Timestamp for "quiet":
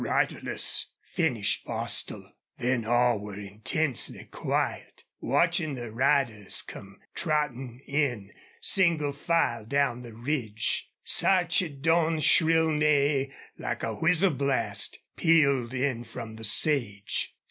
4.31-5.03